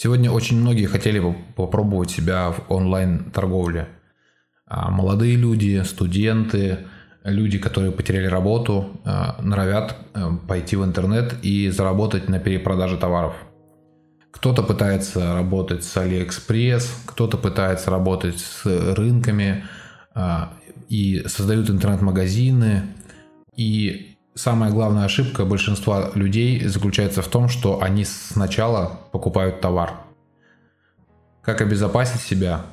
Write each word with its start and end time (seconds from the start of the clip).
Сегодня 0.00 0.30
очень 0.30 0.60
многие 0.60 0.86
хотели 0.86 1.18
бы 1.18 1.34
попробовать 1.56 2.12
себя 2.12 2.52
в 2.52 2.72
онлайн-торговле. 2.72 3.88
А 4.64 4.92
молодые 4.92 5.34
люди, 5.34 5.82
студенты, 5.84 6.86
люди, 7.24 7.58
которые 7.58 7.90
потеряли 7.90 8.26
работу, 8.26 9.00
а, 9.04 9.42
норовят 9.42 9.96
э, 10.14 10.24
пойти 10.46 10.76
в 10.76 10.84
интернет 10.84 11.34
и 11.42 11.68
заработать 11.70 12.28
на 12.28 12.38
перепродаже 12.38 12.96
товаров. 12.96 13.34
Кто-то 14.30 14.62
пытается 14.62 15.34
работать 15.34 15.82
с 15.82 15.96
Алиэкспресс, 15.96 17.02
кто-то 17.04 17.36
пытается 17.36 17.90
работать 17.90 18.38
с 18.38 18.64
рынками 18.94 19.64
а, 20.14 20.52
и 20.88 21.24
создают 21.26 21.70
интернет-магазины. 21.70 22.84
И 23.56 24.17
самая 24.38 24.70
главная 24.70 25.04
ошибка 25.04 25.44
большинства 25.44 26.10
людей 26.14 26.64
заключается 26.66 27.22
в 27.22 27.28
том, 27.28 27.48
что 27.48 27.82
они 27.82 28.04
сначала 28.04 29.00
покупают 29.10 29.60
товар. 29.60 29.94
Как 31.42 31.60
обезопасить 31.60 32.20
себя, 32.20 32.64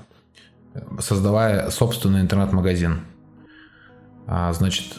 создавая 0.99 1.71
собственный 1.71 2.21
интернет-магазин? 2.21 2.99
А, 4.27 4.53
значит, 4.53 4.97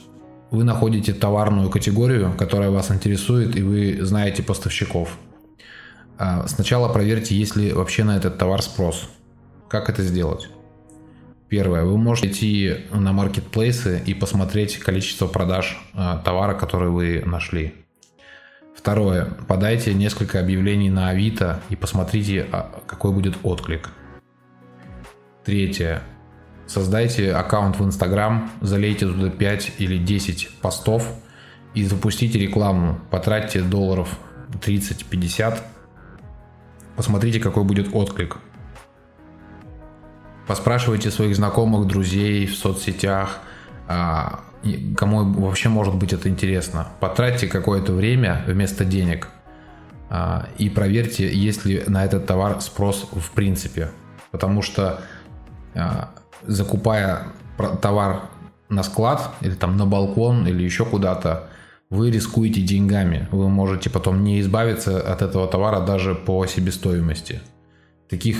вы 0.51 0.65
находите 0.65 1.13
товарную 1.13 1.71
категорию, 1.71 2.35
которая 2.37 2.71
вас 2.71 2.91
интересует, 2.91 3.57
и 3.57 3.63
вы 3.63 3.99
знаете 4.01 4.43
поставщиков. 4.43 5.17
А, 6.19 6.49
сначала 6.49 6.93
проверьте, 6.93 7.37
есть 7.37 7.55
ли 7.55 7.73
вообще 7.73 8.03
на 8.03 8.17
этот 8.17 8.39
товар 8.39 8.61
спрос. 8.63 9.09
Как 9.69 9.89
это 9.89 10.03
сделать? 10.03 10.49
Первое. 11.49 11.85
Вы 11.85 11.97
можете 11.97 12.29
идти 12.29 12.87
на 12.93 13.13
маркетплейсы 13.13 14.03
и 14.05 14.15
посмотреть 14.15 14.79
количество 14.79 15.27
продаж 15.27 15.79
а, 15.95 16.19
товара, 16.19 16.55
который 16.55 16.91
вы 16.91 17.23
нашли. 17.25 17.75
Второе. 18.75 19.37
Подайте 19.47 19.95
несколько 19.95 20.41
объявлений 20.41 20.91
на 20.91 21.09
Авито 21.09 21.61
и 21.71 21.77
посмотрите, 21.77 22.47
какой 22.87 23.13
будет 23.13 23.37
отклик. 23.43 23.91
Третье. 25.45 26.03
Создайте 26.67 27.33
аккаунт 27.33 27.79
в 27.79 27.85
Инстаграм, 27.85 28.51
залейте 28.61 29.07
туда 29.07 29.31
5 29.31 29.73
или 29.79 29.99
10 29.99 30.51
постов 30.61 31.09
и 31.75 31.85
запустите 31.85 32.41
рекламу. 32.41 32.99
Потратьте 33.11 33.63
долларов 33.63 34.19
30-50. 34.53 35.61
Посмотрите, 36.97 37.39
какой 37.39 37.63
будет 37.63 37.95
отклик. 37.95 38.39
Поспрашивайте 40.47 41.11
своих 41.11 41.37
знакомых, 41.37 41.87
друзей 41.87 42.47
в 42.47 42.55
соцсетях, 42.55 43.41
а, 43.89 44.41
кому 44.97 45.25
вообще 45.25 45.69
может 45.69 45.95
быть 45.95 46.13
это 46.13 46.29
интересно. 46.29 46.89
Потратьте 47.01 47.47
какое-то 47.47 47.93
время 47.93 48.45
вместо 48.47 48.85
денег 48.85 49.29
а, 50.09 50.49
и 50.59 50.69
проверьте, 50.69 51.29
есть 51.35 51.65
ли 51.65 51.83
на 51.87 52.05
этот 52.05 52.27
товар 52.27 52.61
спрос 52.61 53.09
в 53.11 53.31
принципе. 53.33 53.91
Потому 54.31 54.63
что 54.63 55.01
а, 55.75 56.11
закупая 56.45 57.27
товар 57.83 58.23
на 58.69 58.83
склад 58.83 59.31
или 59.41 59.55
там 59.55 59.77
на 59.77 59.87
балкон 59.87 60.47
или 60.47 60.63
еще 60.63 60.85
куда-то, 60.85 61.49
вы 61.91 62.11
рискуете 62.11 62.61
деньгами. 62.61 63.29
Вы 63.31 63.49
можете 63.49 63.91
потом 63.91 64.25
не 64.25 64.41
избавиться 64.41 65.01
от 65.01 65.23
этого 65.23 65.47
товара 65.47 65.81
даже 65.85 66.15
по 66.15 66.45
себестоимости. 66.47 67.41
Таких, 68.09 68.39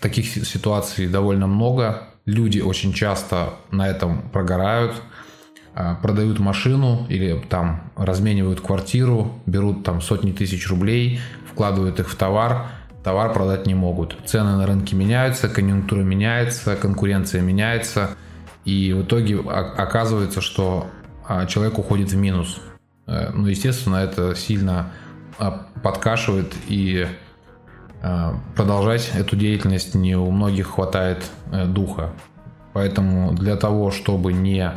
таких 0.00 0.26
ситуаций 0.26 1.06
довольно 1.08 1.46
много. 1.46 2.08
Люди 2.24 2.60
очень 2.60 2.92
часто 2.92 3.54
на 3.70 3.88
этом 3.88 4.28
прогорают, 4.30 4.94
э, 5.74 5.94
продают 6.02 6.38
машину 6.38 7.06
или 7.08 7.40
там 7.48 7.92
разменивают 7.96 8.60
квартиру, 8.60 9.40
берут 9.46 9.84
там 9.84 10.00
сотни 10.00 10.32
тысяч 10.32 10.68
рублей, 10.68 11.20
вкладывают 11.50 12.00
их 12.00 12.10
в 12.10 12.16
товар, 12.16 12.66
товар 13.04 13.32
продать 13.32 13.66
не 13.66 13.74
могут. 13.74 14.16
Цены 14.26 14.56
на 14.56 14.66
рынке 14.66 14.96
меняются, 14.96 15.48
конъюнктура 15.48 16.00
меняется, 16.00 16.76
конкуренция 16.76 17.40
меняется. 17.42 18.10
И 18.64 18.92
в 18.92 19.02
итоге 19.02 19.38
оказывается, 19.38 20.40
что 20.40 20.88
а, 21.28 21.46
человек 21.46 21.78
уходит 21.78 22.10
в 22.10 22.16
минус. 22.16 22.60
Э, 23.06 23.30
ну, 23.32 23.46
естественно, 23.46 23.96
это 23.96 24.34
сильно 24.34 24.92
а, 25.38 25.66
подкашивает 25.82 26.52
и 26.66 27.06
а, 27.06 27.25
продолжать 28.54 29.10
эту 29.14 29.36
деятельность 29.36 29.94
не 29.94 30.16
у 30.16 30.30
многих 30.30 30.68
хватает 30.68 31.30
э, 31.52 31.66
духа. 31.66 32.12
Поэтому 32.72 33.32
для 33.32 33.56
того, 33.56 33.90
чтобы 33.90 34.32
не 34.32 34.70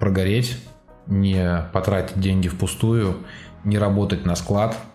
прогореть, 0.00 0.58
не 1.06 1.62
потратить 1.72 2.18
деньги 2.18 2.48
впустую, 2.48 3.18
не 3.64 3.78
работать 3.78 4.26
на 4.26 4.34
склад– 4.34 4.76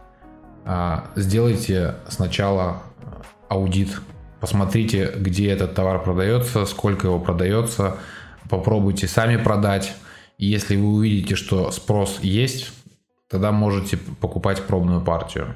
а, 0.64 1.06
сделайте 1.16 1.96
сначала 2.08 2.84
аудит, 3.50 4.00
посмотрите, 4.40 5.12
где 5.16 5.52
этот 5.52 5.74
товар 5.74 6.02
продается, 6.04 6.66
сколько 6.66 7.08
его 7.08 7.20
продается, 7.20 7.98
попробуйте 8.50 9.08
сами 9.08 9.38
продать. 9.38 9.96
И 10.38 10.46
если 10.46 10.76
вы 10.76 10.88
увидите, 10.94 11.36
что 11.36 11.72
спрос 11.72 12.20
есть, 12.22 12.72
тогда 13.30 13.52
можете 13.52 13.98
покупать 13.98 14.64
пробную 14.64 15.02
партию. 15.02 15.56